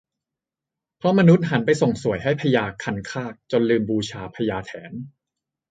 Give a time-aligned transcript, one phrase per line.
[0.97, 4.91] เพราะมนุษย์หันไปส่งส่วยให้พญาคันคากจนลืมบูชาพญาแถน